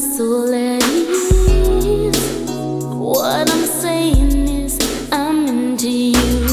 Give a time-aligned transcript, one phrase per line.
[0.00, 2.18] soul at ease.
[2.96, 4.78] What I'm saying is,
[5.12, 6.46] I'm into you.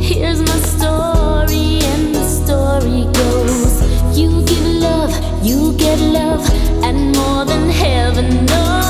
[0.00, 3.82] Here's my story, and the story goes
[4.16, 5.12] You give love,
[5.44, 6.48] you get love,
[6.84, 8.86] and more than heaven knows.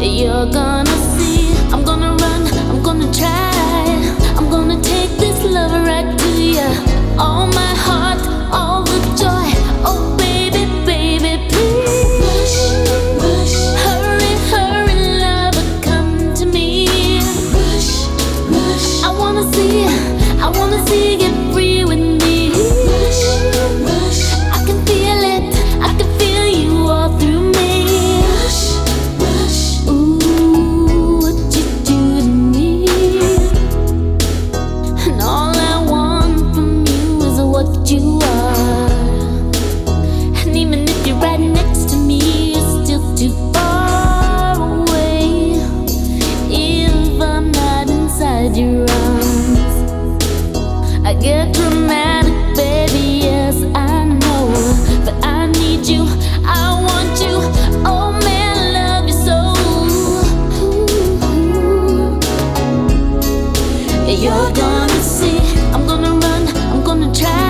[0.00, 3.50] You're gonna see, I'm gonna run, I'm gonna try,
[4.36, 6.70] I'm gonna take this love right to you.
[7.18, 7.79] All my
[48.52, 48.56] I
[51.14, 54.50] get dramatic, baby, yes, I know.
[55.04, 56.04] But I need you,
[56.44, 57.38] I want you.
[57.86, 59.54] Oh man, I love you so.
[60.64, 62.18] Ooh.
[64.20, 65.38] You're gonna see,
[65.72, 67.49] I'm gonna run, I'm gonna try.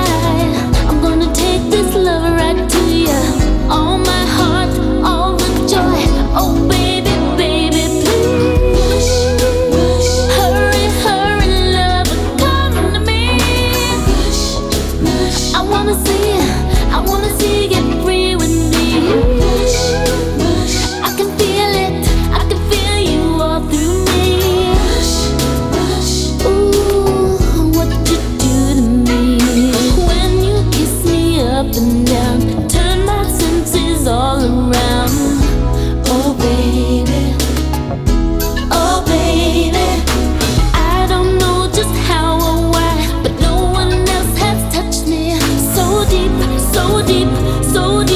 [46.80, 47.28] so deep,
[47.62, 48.09] so deep.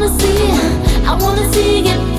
[0.00, 0.50] wanna see,
[1.04, 2.09] I wanna see it.